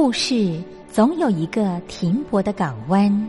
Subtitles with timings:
[0.00, 3.28] 故事总有一个停泊的港湾。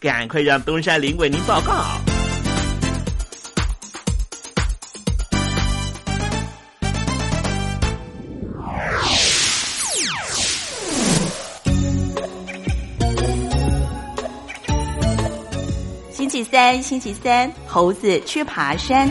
[0.00, 1.84] 赶快让东山林为您报告。
[16.10, 19.06] 星期三，星期三，猴子去爬山。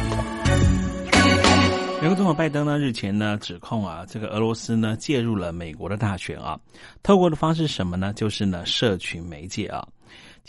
[2.02, 6.60] 美国总统拜登呢日前呢指控啊，这个俄罗斯呢介入了美国的大选啊，
[7.04, 8.12] 透过的方式是什么呢？
[8.14, 9.88] 就是呢社群媒介啊。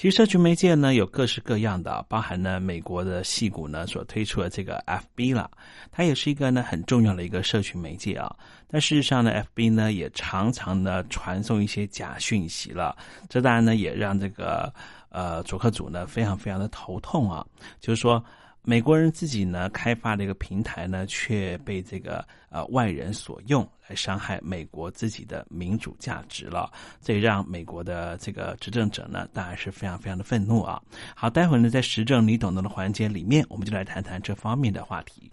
[0.00, 5.50] 其实社群媒介呢有各式各样的，包含呢美国的戏骨呢所推出的这个 FB 啦，
[5.92, 8.34] 它也是一个呢很重要的一个社群媒介啊。
[8.66, 12.96] 但事实上呢，FB 呢也常常呢传送一些假讯息了，
[13.28, 14.72] 这当然呢也让这个
[15.10, 17.44] 呃主客组呢非常非常的头痛啊，
[17.78, 18.24] 就是说。
[18.70, 26.70] 美国人自己呢开发的一个平台呢，却被这个呃外人所用来伤害美国自己的民主价值了，
[27.02, 30.80] 这也让美国的这个执政者呢，当然是非常非常的愤怒啊。
[31.16, 35.32] 好，待会儿呢，在时政你懂得的环节里面，我们就来谈谈这方面的话题。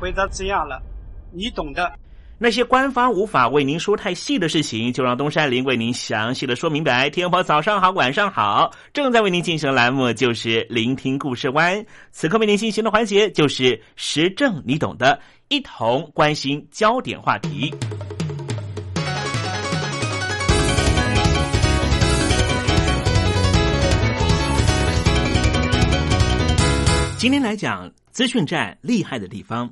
[0.00, 0.82] 回答这样了，
[1.30, 1.92] 你懂的。
[2.38, 7.10] 那些官方无法为您说太细的事情，就让东山林为您详细的说明白。
[7.10, 11.84] 天婆早上好，晚上好，正在为您进行的栏目就是聆听故事湾。
[12.12, 17.70] 此刻为您进行的环节就是时政，你懂的，一同关心焦点话题。
[27.18, 29.70] 今天来讲资讯站厉害的地方。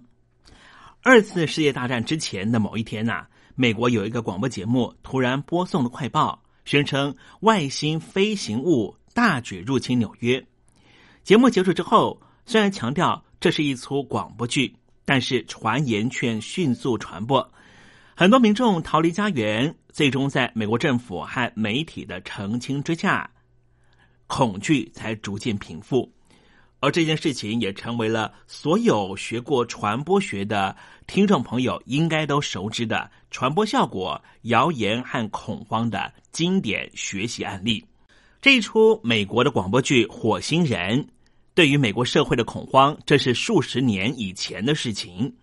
[1.03, 10.45] 二次世界大战之前的某一天呐，美国有一个广播节目突然播送了快报，宣称外星飞行物大举入侵纽约。
[11.23, 14.75] 节目结束之后，虽然强调这是一出广播剧，
[15.05, 17.53] 但是传言却迅速传播，
[18.17, 23.31] 很多民众逃离家园，最终在美国政府和媒体的澄清之下，
[24.27, 26.13] 恐惧才逐渐平复。
[26.81, 30.77] 而这件事情也成为了所有学过传播学的
[31.09, 37.85] 听众朋友应该都熟知的传播效果、谣言和恐慌的经典学习案例。
[38.41, 41.03] 这一出美国的广播剧《火星人》，
[41.55, 45.35] 对于美国社会的恐慌，这是数十年以前的事情。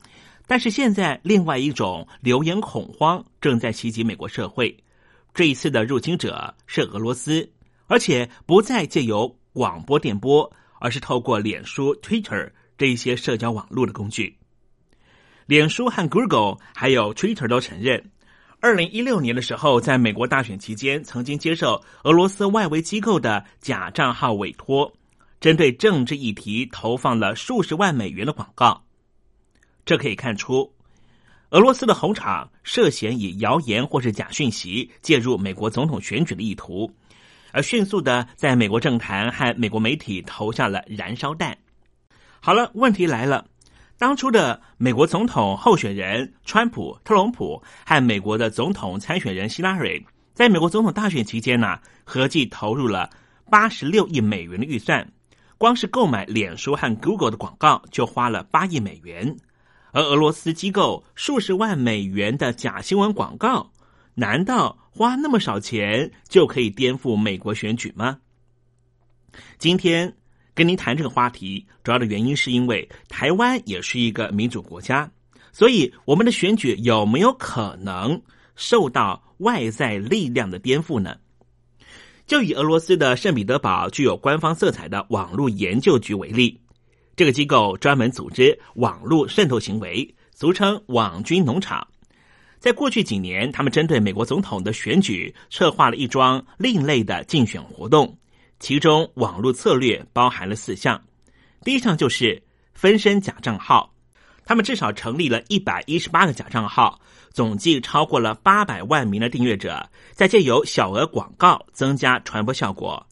[0.48, 4.74] 但是现在，另外一种流言恐慌正在袭击美国社会。
[5.34, 7.51] 这一次的入侵者是俄罗斯，
[7.88, 10.50] 而且不再借由广播电波。
[10.79, 14.38] 而是透过脸书、Twitter 这一些社交网络的工具。
[15.46, 18.12] 脸书和 Google 还有 Twitter 都承认，
[18.60, 24.91] 二零一六年的时候，在美国大选期间，曾经接受俄罗斯外围机构的假账号委托，
[25.39, 28.84] 针对政治议题投放了数十万美元的广告。
[29.86, 30.74] 这可以看出，
[31.51, 36.91] 俄罗斯的红场涉嫌以谣言或是假讯息介入美国总统选举的意图。
[37.55, 41.57] 而迅速的在美国政坛和美国媒体投下了燃烧弹。
[42.41, 43.45] 好了，问题来了，
[43.97, 53.09] 当初的美国总统候选人川普、特朗普和美国的总统参选人希拉蕊，在美国总统大选期间呢，合计投入了
[53.50, 55.09] 八十六亿美元的预算，
[55.57, 59.38] 光是购买脸书和 Google 的广告就花了八亿美元，
[59.93, 63.71] 而俄罗斯机构数十万美元的假新闻广告。
[64.15, 68.17] 难道花那么少钱就可以颠覆美国选举吗？
[69.57, 70.15] 今天
[70.53, 75.12] 跟您谈这个话题，主要的原因是因为台湾也是一个民主国家，
[75.51, 78.22] 所以我们的选举有没有可能
[78.55, 81.17] 受到外在力量的颠覆呢？
[82.25, 86.60] 就以俄罗斯的圣彼得堡具有官方色彩的网络研究局为例，
[87.17, 91.86] 这个机构专门组织网络渗透行为，俗称“网军农场”。
[92.65, 98.17] 在过去几年，他们针对美国总统的选举策划了一桩另类的竞选活动，
[98.60, 101.00] 其中网络策略包含了四项。
[101.63, 102.41] 第一项就是
[102.74, 103.93] 分身假账号，
[104.45, 113.05] 他们至少成立了一百一十八个假账号，总计超过了八百万名的订阅者，在借由小额广告增加传播效果，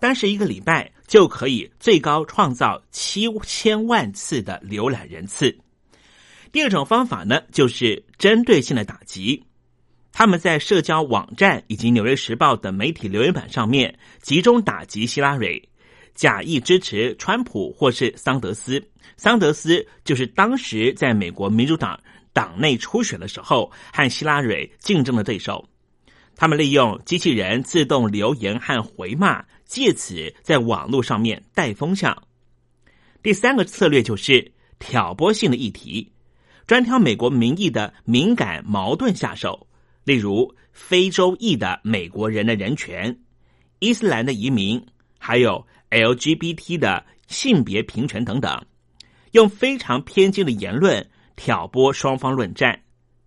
[0.00, 5.56] 单是一个礼拜就可以最高创造七千万次的浏览人次。
[6.52, 9.44] 第二种方法呢，就是针对性的打击。
[10.12, 15.68] 他们在社交网站以及《纽约时报》等媒体留言板上面集中打击希拉蕊，
[16.14, 18.82] 假意支持川普或是桑德斯。
[19.16, 22.00] 桑德斯就是当时在美国民主党
[22.32, 25.68] 党内初选的时候和希拉蕊竞争的对手。
[26.34, 32.16] 他们利用机器人自动留言和回骂，借此在网络上面带风向。
[33.22, 36.12] 第三个策略就是挑拨性的议题。
[36.68, 39.66] 专挑美国民意的敏感矛盾下手，
[40.04, 43.18] 例如非洲裔的美国人的人权、
[43.78, 44.84] 伊斯兰的移民，
[45.18, 48.62] 还有 LGBT 的性别平权等等，
[49.32, 52.78] 用非常偏激的言论挑拨双方论战，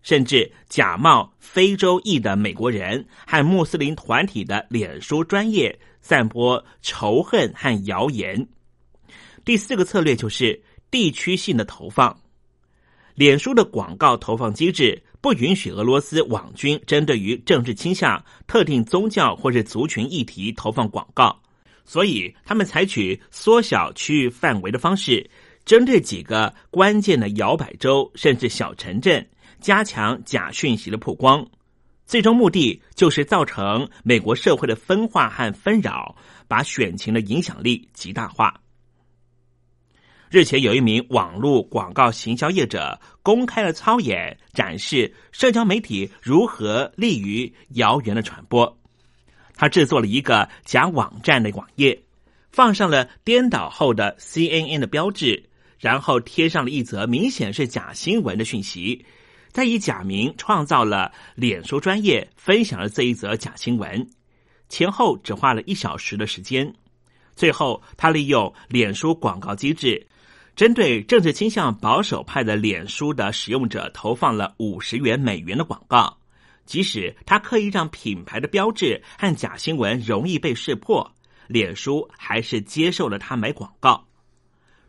[0.03, 8.48] 甚至假冒非洲裔的美国人和穆斯林团体的脸书专业散播仇恨和谣言。
[9.43, 12.15] 第四个策略就是地区性的投放。
[13.21, 21.39] 脸书的广告投放机制不允许俄罗斯网军针对于政治倾向、特定宗教或者族群议题投放广告，
[21.85, 25.29] 所以他们采取缩小区域范围的方式，
[25.65, 31.47] 针对几个关键的摇摆州甚至小城镇，加强假讯息的曝光。
[32.07, 36.15] 最终目的就是造成美国社会的分化和纷扰，
[36.47, 38.59] 把选情的影响力极大化。
[40.31, 48.77] 日前，有一名网络广告行销业者公开了操演，展示社交媒体如何利于谣言的传播。
[49.57, 52.01] 他制作了一个假网站的网页，
[52.50, 59.05] 放上了颠倒后的 CNN 的标志，然后贴上了一则明显是假新闻的讯息，
[59.50, 64.09] 再以假名创造了脸书专业，分享了这一则假新闻。
[64.69, 66.73] 前后只花了一小时的时间。
[67.35, 70.07] 最后，他利用脸书广告机制。
[70.61, 76.19] 针对政治倾向保守派的脸书的使用者投放了五十元美元的广告，
[76.67, 81.15] 即使他刻意让品牌的标志和假新闻容易被识破，
[81.47, 84.07] 脸书还是接受了他买广告。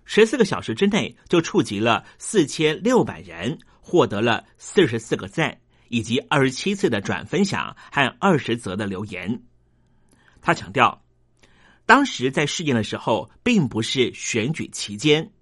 [0.04, 9.42] 十四个小时之内就触及了四千六百人，获得了四十四个赞，以及二十七次的转分享和二十则的留言。
[10.42, 11.02] 他强调，
[11.86, 15.32] 当时在试验的时候，并不是选举期间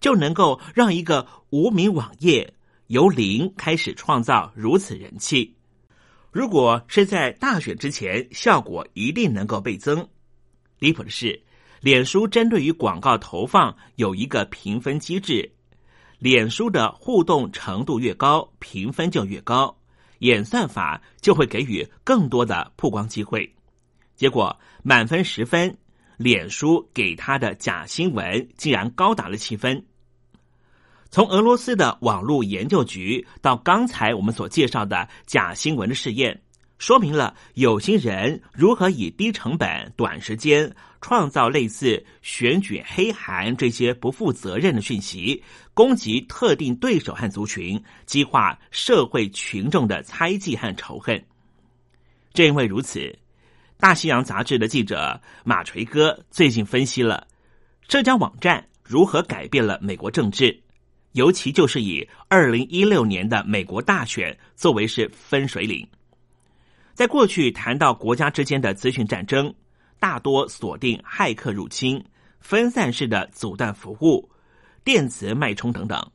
[0.00, 2.54] 就能够让一个无名网页
[2.86, 5.54] 由零开始创造如此人气。
[6.30, 10.06] 如果是在大选之前，效果一定能够倍增。
[10.78, 11.42] 离谱的是，
[11.80, 15.50] 脸书针对于广告投放有一个评分机制，
[16.18, 19.74] 脸书的互动程度越高，评分就越高，
[20.18, 23.50] 演算法就会给予更多的曝光机会。
[24.14, 25.78] 结果满分十分，
[26.16, 29.84] 脸书给他的假新闻竟然高达了七分。
[31.10, 36.42] 从俄罗斯的网络研究局到刚才我们所介绍的假新闻的试验，
[36.78, 45.42] 说明了有心人如何以低成本、短时间创造类似选举黑函这些不负责任的讯息，
[45.72, 51.24] 攻击特定对手和族群，激化社会群众的猜忌和仇恨。
[52.34, 53.16] 正因为如此。
[53.78, 57.26] 大西洋杂志的记者马锤哥最近分析了
[57.88, 60.62] 社交网站如何改变了美国政治，
[61.12, 65.86] 尤其就是以二零一六年的美国大选作为是分水岭。
[66.94, 69.54] 在过去谈到国家之间的资讯战争，
[69.98, 72.02] 大多锁定骇客入侵、
[72.40, 74.30] 分散式的阻断服务、
[74.84, 76.10] 电磁脉冲等等，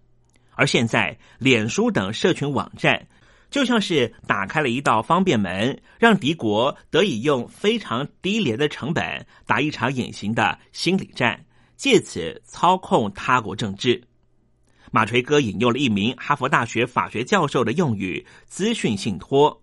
[0.56, 3.08] 而现在脸书等社群网站。
[3.52, 14.02] 就像是打开了一道方便门，让敌国得以用非常低廉的成本打一场隐形的心理战，借此操控他国政治。
[14.90, 19.62] 马锤哥引用了一名哈佛大学法学教授的用语“资讯信托”，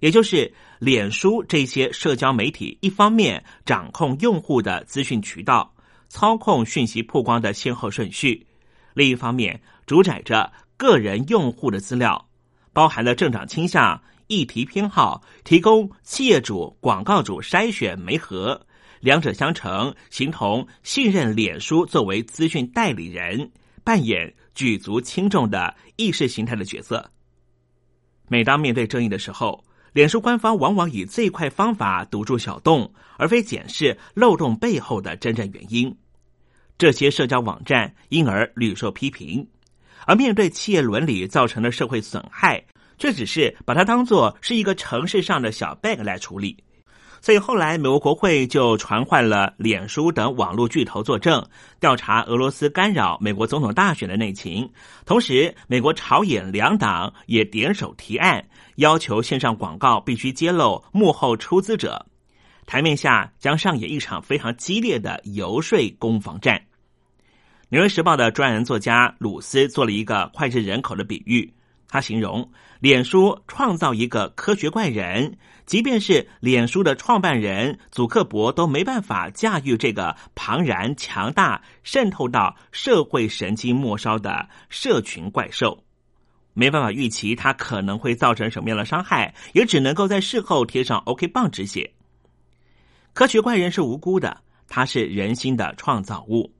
[0.00, 5.74] 也就是脸书这些社交媒体一方面掌控用户的资讯渠道，
[6.08, 8.46] 操控讯息曝光的先后顺序；
[8.94, 12.29] 另一方面主宰着个人用户的资料。
[12.72, 18.66] 包含了政党倾向、议题偏好，提供企业主、广告主筛选媒合，
[19.00, 23.50] 两者相乘，形同信任脸书作为资讯代理人，
[23.82, 27.10] 扮演举足轻重的意识形态的角色。
[28.28, 35.96] 每当面对争议的时候，脸书官方往往以最快方法堵住小洞，而非检视漏洞背后的真正原因。
[36.78, 39.48] 这些社交网站因而屡受批评。
[40.10, 42.60] 而面对企业伦理造成的社会损害，
[42.98, 46.56] 却只是把它当作是一个城市上的小 bug 来处理。
[47.20, 51.46] 所以后来美国国会就传唤了脸书等网络巨头作证，
[51.78, 54.68] 调查俄罗斯干扰美国总统大选的内情。
[55.06, 58.44] 同时，美国朝野两党也点手提案，
[58.78, 62.04] 要求线上广告必须揭露幕后出资者。
[62.66, 66.56] 台面下将上演一场非常激烈的游说攻防战。
[67.72, 71.54] 《纽约时报》的专栏作家鲁斯做了一个脍炙人口的比喻，
[71.86, 85.84] 他形容脸书创造一个科学怪人，即便是脸书的创办人祖克伯都没办法驾驭这个庞然强大、渗透到社会神经末梢的社群怪兽，
[86.54, 91.92] 没办法预期它可能会造成什么样的伤害，也只能够在事后贴上 OK 棒止血。
[93.12, 96.52] 科学怪人是无辜的，它是人心的创造物。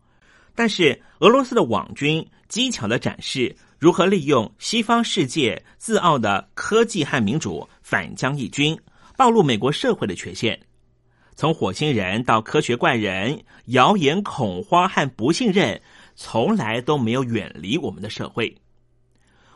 [0.55, 8.79] 但是俄罗斯的网军机巧的展示如何利用西方世界自傲的科技和民主反将一军，
[9.17, 10.61] 暴露美国社会的缺陷。
[11.35, 15.81] 从火星人到科学怪人，谣言、恐慌和不信任
[16.15, 18.55] 从来都没有远离我们的社会。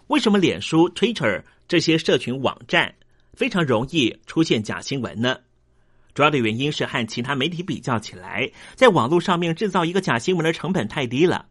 [0.07, 2.95] 为什么脸书、Twitter 这些社群网站
[3.35, 5.37] 非常容易出现假新闻呢？
[6.15, 11.47] 主要的原因是和其他媒体比较起来，在网络上面制造一个假新闻的成本太低了。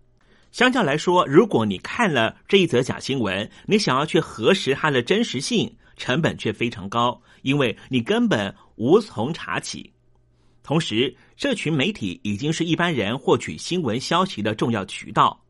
[0.51, 9.91] 相较来说，如果你看了这一则假新闻，你想要去核实它的真实性，成本却非常高，因为你根本无从查起。
[10.61, 15.43] 同时，社群媒体已经是一般人获取新闻消息的重要渠道。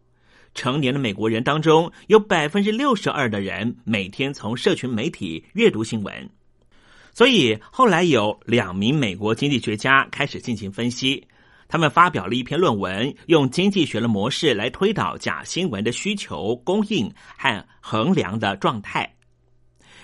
[0.56, 6.30] 成年的美国人当中，有百分之六十二的人每天从社群媒体阅读新闻。
[7.14, 11.24] 所以后来有两名美国经济学家开始进行分析，
[11.68, 19.14] 他们发表了一篇论文，用经济学的模式来推导假新闻的需求、供应和衡量的状态。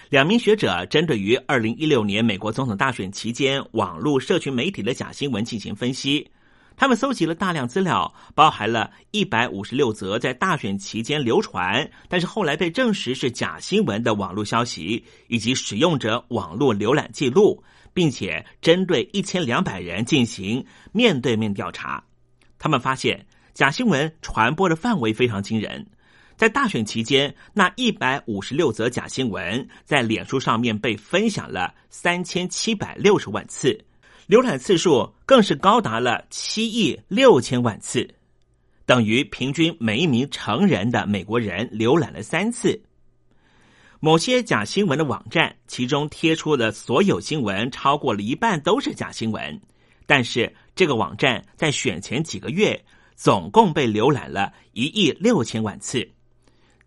[0.10, 6.30] 两名学者针对于二零一六年美国总统大选期间网络社群媒体的假新闻进行分析。
[6.80, 17.62] 他们搜集了大量资料，包含了一百五十六则在大选期间流传，但是后来被证实是假新闻的网络消息，以及使用者网络浏览记录，
[17.94, 22.02] 并且针对一千两百人进行面对面调查。
[22.58, 25.86] 他们发现假新闻传播的范围非常惊人，
[26.38, 33.78] 在大选期间，那一百五十六则假新闻在脸书上面被分享了三千七百六十万次，
[34.30, 38.08] 浏览次数更是高达了七亿六千万次，
[38.86, 42.80] 等于平均每一名成人的美国人浏览了三次。
[44.00, 49.60] 某些假新闻的网站，其中贴出的所有新闻超过了一半都是假新闻，
[50.06, 52.80] 但是这个网站在选前几个月
[53.15, 56.08] 总共被浏览了一亿六千万次，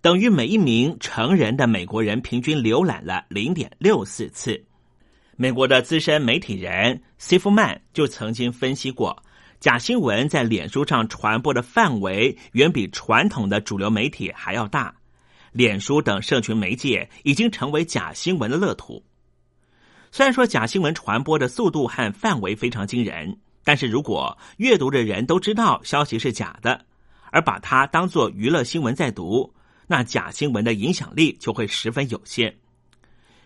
[0.01, 4.65] 等于每一名成人的美国人平均浏览了零点六四次。
[5.43, 9.25] 美国的资深媒体人西夫曼就曾经分析过，
[9.59, 14.95] 假新闻在脸书上传播的范围远比传统的主流媒体还要大。
[15.51, 19.03] 脸书等社群媒介已经成为假新闻的乐土。
[20.13, 26.85] 虽然说假新闻传播的速度和范围非常惊人，但是如果阅读的人都知道消息是假的，
[27.33, 29.53] 而把它当作娱乐新闻在读，
[29.89, 32.55] 那假新闻的影响力就会十分有限。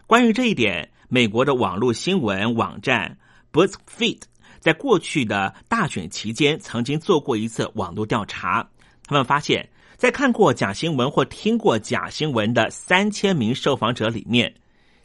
[0.07, 3.19] 关于这一点，美国的网络新闻网站
[3.53, 4.21] BuzzFeed
[4.61, 8.69] 在过去的大选期间曾经做过一次网络调查，
[9.05, 9.69] 他们发现。
[9.97, 14.55] 在看过假新闻或听过假新闻的三千名受访者里面，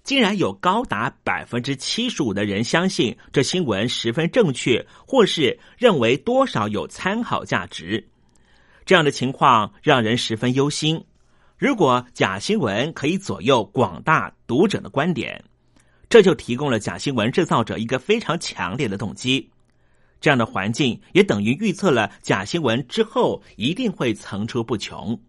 [0.03, 8.05] 竟然有高达百分之七十五的人相信这新闻十分正确，或是认为多少有参考价值。
[8.85, 11.05] 这样的情况让人十分忧心。
[11.61, 15.43] 如果假新闻可以左右广大读者的观点，
[16.09, 19.47] 这就提供了假新闻制造者一个非常强烈的动机。
[20.19, 25.21] 这样的环境也等于预测了假新闻之后一定会层出不穷。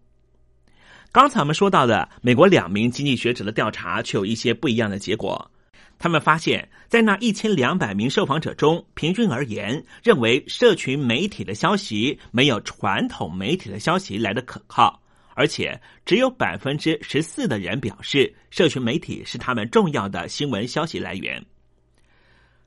[1.11, 5.51] 刚才我们说到的美国两名经济学者的调查却有一些不一样的结果。
[5.99, 15.02] 他们发现，在那一千两百名受访者中，平均而言，认为社群媒体的消息没有传统媒体的消息来的可靠，
[15.35, 21.43] 而且只有百分之十四的人表示，社群媒体是他们重要的新闻消息来源。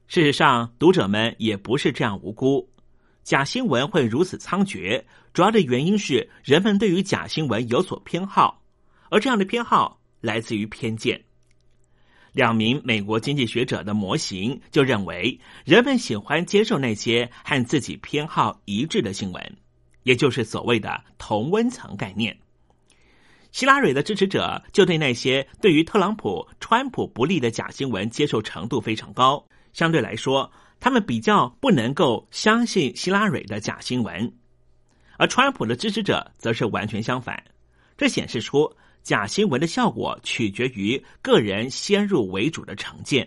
[0.09, 2.71] 事实上，读者们也不是这样无辜。
[3.23, 5.03] 假新闻会如此猖獗，
[5.33, 8.63] 主要的原因是人们对于假新闻有所偏好，
[9.11, 11.25] 而这样的偏好来自于偏见。
[12.33, 19.57] 两名美国经济学者的模型就认为，人们喜欢接受那些和自己偏好一致的新闻，
[20.05, 22.37] 也就是所谓的同温层概念。
[23.57, 29.43] 希拉蕊的支持者就对那些对于特朗普、川普不利的假新闻接受程度非常高。
[29.73, 34.31] 相对来说，他们比较不能够相信希拉蕊的假新闻，
[35.17, 37.43] 而川普的支持者则是完全相反。
[37.97, 38.71] 这显示出
[39.03, 43.27] 假新闻的效果取决于个人先入为主的成见。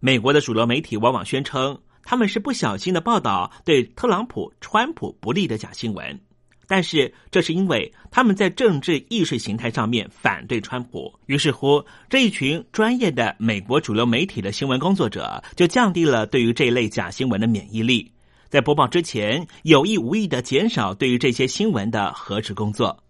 [0.00, 6.18] 美国的主流媒体往往宣称他们是不小心的报道对特朗普、川普不利的假新闻。
[6.66, 18.10] 但是，这是因为他们在政治意识形态上面反对川普，于是乎这一群专业的美国主流媒体的新闻工作者就降低了对于这一类假新闻的免疫力，
[18.48, 23.04] 在播报之前有意无意的减少对于这些新闻的核实工作。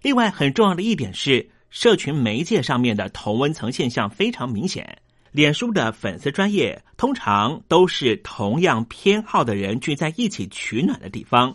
[0.00, 4.98] 另外，很重要的一点是，社群媒介上面的同温层现象非常明显。
[5.30, 11.54] 脸书的粉丝专业通常都是同样偏好的人聚在一起取暖的地方。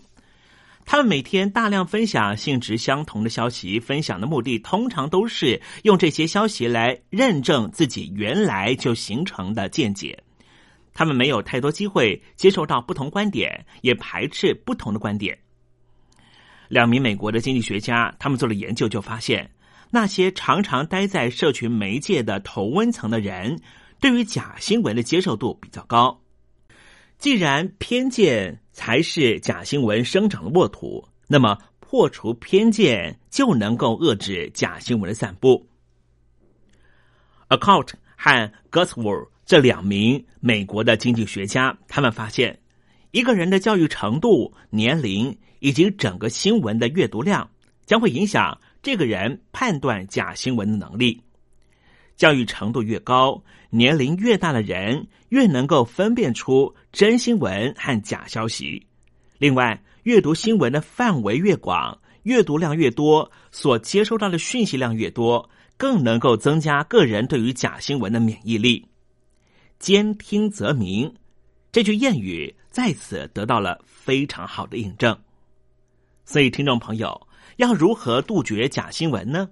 [0.85, 10.23] 他们每天大量分享性质相同的消息，分享的目的通常都是用这些消息来认证自己原来就形成的见解。
[10.93, 15.37] 他们没有太多机会接受到不同观点，也排斥不同的观点。
[16.67, 19.49] 两名美国的经济学家，他们做了研究，就发现
[19.89, 23.59] 那些常常待在社群媒介的同温层的人，
[23.99, 26.21] 对于假新闻的接受度比较高。
[27.17, 35.65] 既然偏见才是假新闻生长的沃土，那么破除偏见就能够遏制假新闻的散布。
[37.49, 42.59] Account 和 Gusworth 这两名美国的经济学家，他们发现，
[43.11, 47.49] 一个人的教育程度、年龄以及整个新闻的阅读量，
[47.85, 51.21] 将会影响这个人判断假新闻的能力。
[52.15, 58.85] 教育程度越高，年龄越大的人越能够分辨出真新闻和假消息。
[59.37, 68.85] 另外，阅读新闻的范围越广，阅读量越多，所接收到的讯息量越多，更能够增加个人对于假新闻的免疫力。
[69.79, 71.13] 兼听则明，
[71.71, 75.17] 这句谚语在此得到了非常好的印证。
[76.25, 79.49] 所以，听众朋友，要如何杜绝假新闻呢？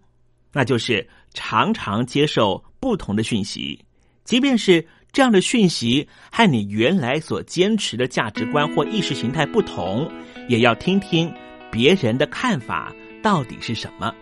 [0.54, 3.84] 那就是常常接受不同的讯息，
[4.24, 10.10] 即便是这样的讯息和你原来所坚持的价值观或意识形态不同，
[10.48, 11.34] 也要听听
[11.72, 14.14] 别人的看法，到底是什么。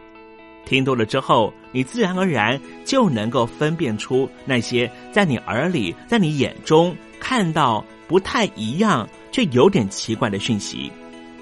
[0.66, 10.92] 听多了之后，你自然而然就能够分辨出那些在你耳里、在你眼中看到不太一样却有点奇怪的讯息。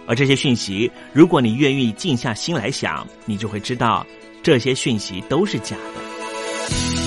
[0.05, 4.05] 而这些讯息，如果你愿意静下心来想，你就会知道
[4.43, 7.06] 这些讯息都是假的。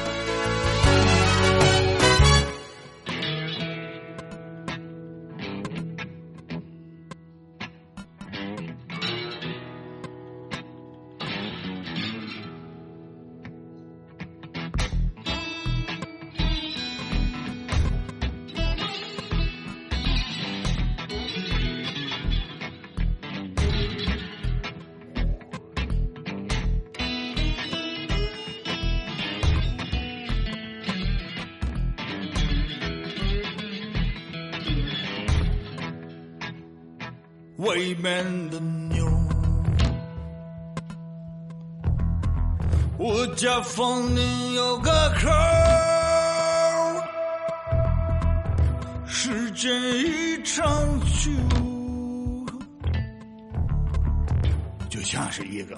[55.11, 55.75] 像是一个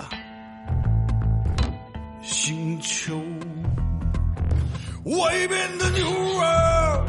[2.22, 3.18] 星球，
[5.06, 6.08] 外面的牛
[6.40, 7.04] 儿。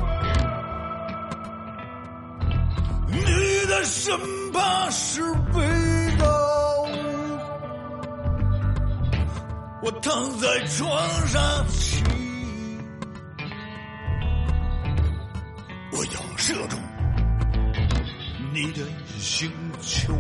[3.09, 3.21] 你
[3.69, 4.19] 的身
[4.55, 5.21] 旁是
[5.53, 6.27] 北岛，
[9.83, 12.03] 我躺在床上起，
[15.93, 16.81] 我要射中
[18.55, 18.81] 你的
[19.19, 20.15] 星球。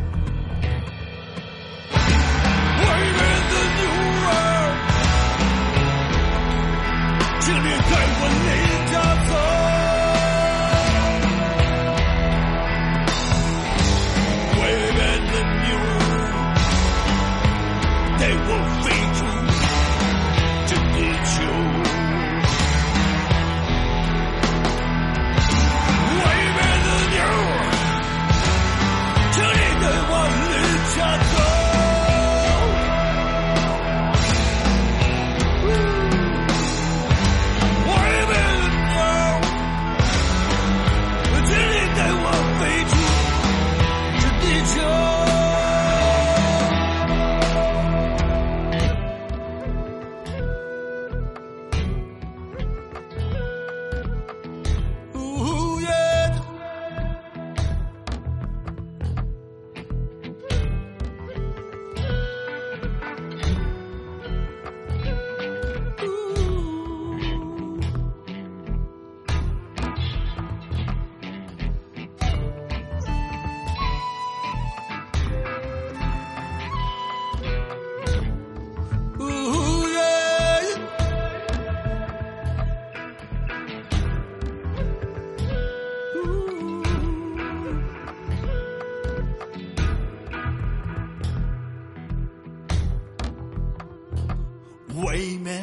[95.02, 95.62] 外面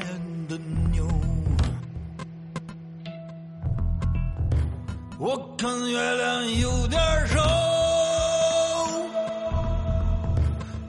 [0.49, 0.57] 的
[0.91, 1.07] 牛，
[5.17, 7.39] 我看月亮有点瘦，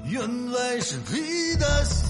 [0.06, 2.01] 原来是你的心。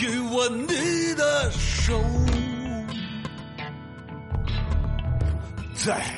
[0.00, 2.00] 给我你的手
[5.74, 6.17] 在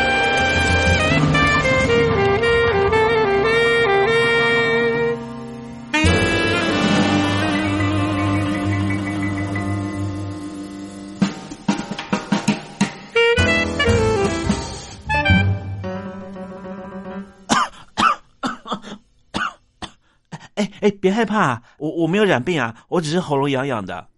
[20.81, 24.07] 哎，别害怕，我我没有染病啊，我只是喉咙痒痒的。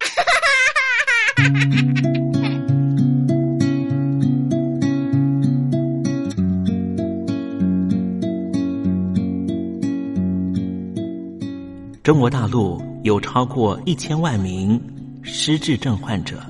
[12.02, 14.82] 中国大陆有超过一千万名
[15.22, 16.42] 失智症患者，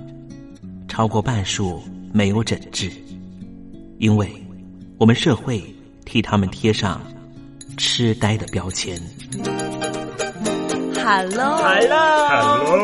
[0.88, 2.91] 超过半数没有诊治，
[3.97, 4.32] 因为
[4.99, 5.64] 我们社会
[6.05, 7.01] 替他们贴上
[7.78, 8.99] 痴呆的标签。
[11.06, 12.80] Hello，来了，Hello。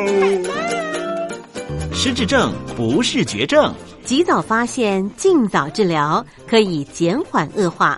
[1.93, 7.97] 失智症不是绝症，及早发现，尽早治疗，可以减缓恶化。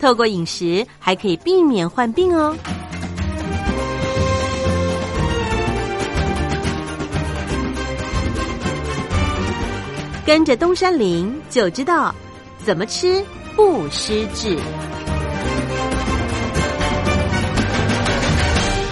[0.00, 2.56] 透过饮食，还可以避免患病哦。
[10.26, 12.12] 跟着东山林就知道
[12.64, 14.58] 怎么吃不失智。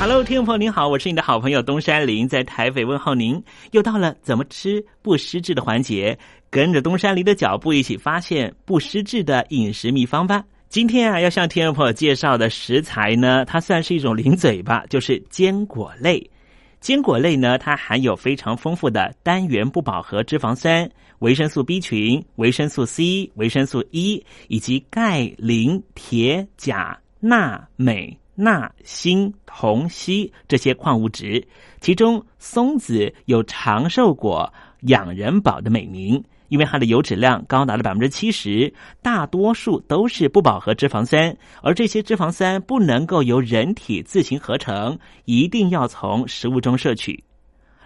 [0.08, 3.44] Hello，听众朋友您好，我是你的好朋友东山林，在台北问候您。
[3.72, 10.42] 又到了怎么吃不失智的环节，跟着东山林的脚步，一起发现不失智的饮食秘方吧。
[10.70, 16.30] 今天啊，要向听众朋友介绍的食材呢，它算是一种零嘴吧，就是坚果类。
[16.80, 28.18] 坚果类呢，它含有非常丰富的单元不饱和脂肪酸、维生素 B 群、维生素 C、维生素 E 以及钙、磷、铁、钾、钠、镁。
[28.40, 31.44] 钠、锌、铜、硒这些矿物质，
[31.80, 38.72] 其中松子有长寿果、养人宝的美名，因为它的油脂量高达了百分之七十，
[39.02, 47.24] 大多数都是不饱和脂肪酸，而这些脂肪酸不能够由人体自行合成，一定要从食物中摄取。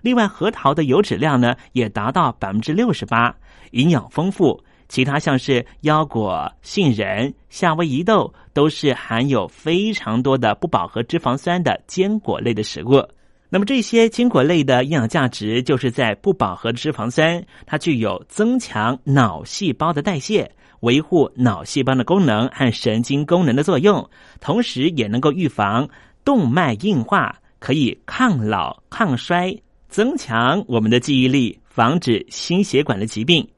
[0.02, 3.34] 另外，核桃的油脂量呢也达到百分之六十八，
[3.70, 4.62] 营养丰富。
[4.92, 13.02] 其他像是腰果、杏仁、夏威夷豆，都是含有非常多的不饱和脂肪酸的坚果类的食物。
[13.48, 24.06] 那么这些坚果类的营养价值，就是在不饱和脂肪酸，它具有增强脑细胞的代谢、维护脑细胞的功能和神经功能的作用，
[24.42, 25.88] 同时也能够预防
[26.22, 33.48] 动脉硬化，可以抗老、抗衰，增强我们的记忆力，防止心血管的疾病。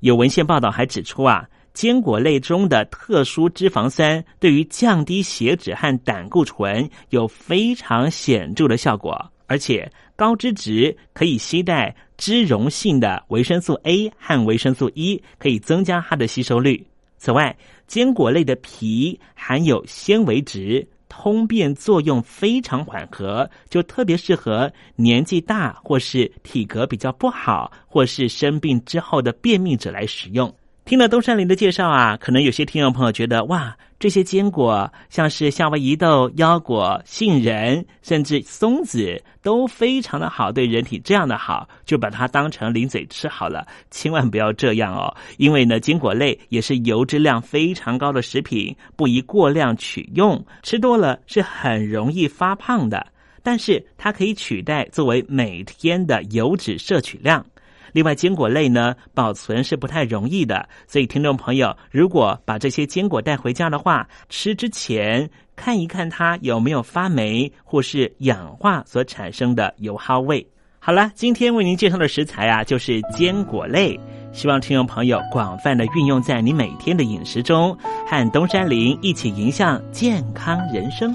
[0.00, 9.30] 有文献报道还指出啊，坚果类中的特殊脂肪酸对于降低血脂和胆固醇有非常显著的效果。
[9.46, 16.86] 而且高脂值可以携带脂溶性的维生素 A 和维生素 E，可以增加它的吸收率。
[17.16, 30.54] 此外，坚果类的皮含有纤维质，通便作用非常缓和，就特别适合年纪大或是体格比较不好，或是生病之后的便秘者来使用。
[30.88, 43.66] 听了东山林的介绍啊，可能有些听众朋友觉得哇，这些坚果像是夏威夷豆、腰果、杏仁，甚至松子都非常的好，对人体这样的好，就把它当成零嘴吃好了。
[43.90, 53.06] 千万不要这样哦，因为呢，坚果类也是油脂量非常高的食品，不宜过量取用，吃多了是很容易发胖的。
[53.42, 57.44] 但是它可以取代作为每天的油脂摄取量。
[57.92, 70.46] 另外，坚果类呢，保存是不太容易的，所以听众朋友，如果把这些坚果带回家的话，吃之前看一看它有没有发霉或是氧化所产生的油耗味。
[70.80, 73.98] 好了，今天为您介绍的食材啊，就是坚果类，
[74.32, 77.76] 希望听众朋友广泛的运用在你每天的饮食中，
[78.06, 81.14] 和东山林一起迎向健康人生。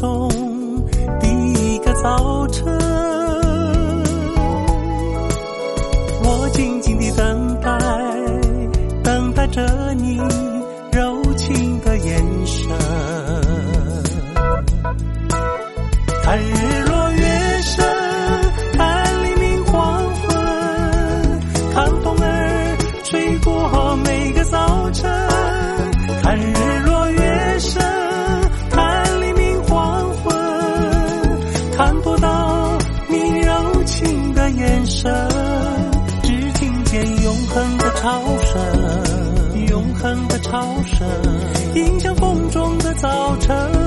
[0.00, 0.49] 中
[43.00, 43.79] 早晨，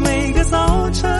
[0.00, 1.19] 每个早晨。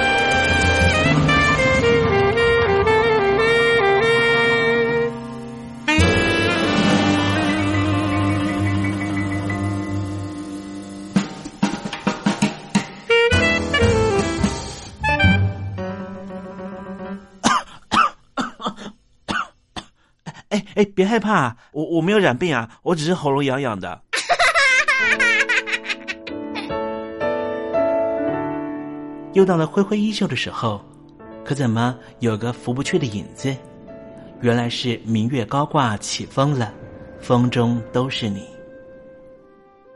[20.85, 24.01] 别害怕，我我没有染病啊，我只是喉咙痒痒的。
[29.33, 30.83] 又到了挥挥衣袖的时候，
[31.45, 33.55] 可怎么有个拂不去的影子？
[34.41, 36.73] 原来是明月高挂起风了，
[37.19, 38.45] 风中都是你。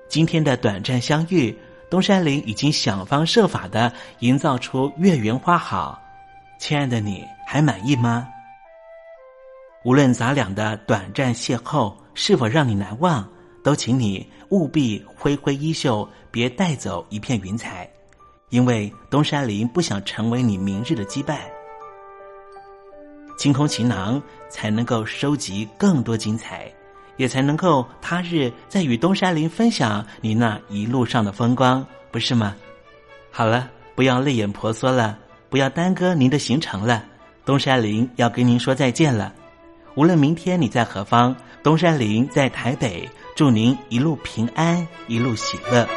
[0.07, 1.57] 今天的短暂相遇，
[1.89, 5.99] 东山林已经想方设法的营造出月圆花好。
[6.59, 8.27] 亲爱的你，还满意吗？
[9.85, 13.23] 无论咱俩的短暂邂逅是否让你难忘，
[13.63, 17.87] 都请你务必挥挥衣袖，别带走一片云彩，
[18.49, 21.37] 因为东山林不想成为你明日的羁绊。
[23.37, 24.19] 清空行囊，
[24.49, 26.65] 才能够收集更多精彩，
[27.17, 32.55] 也才能够他日再与东山林分享你那一路上的风光，不是吗？
[33.29, 35.15] 好了，不要泪眼婆娑了，
[35.47, 37.05] 不要耽搁您的行程了，
[37.45, 39.31] 东山林要跟您说再见了。
[39.95, 41.33] 无论明天你在何方，
[41.63, 45.87] 东山林在台北，祝您一路平安，一路喜乐。